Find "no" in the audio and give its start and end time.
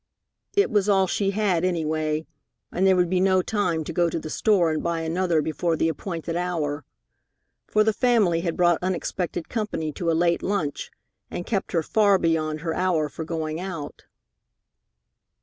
3.19-3.43